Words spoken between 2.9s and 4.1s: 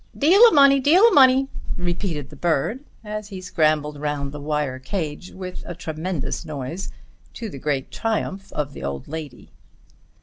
as he scrambled